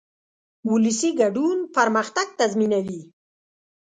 [0.71, 3.01] ولسي ګډون پرمختګ تضمینوي.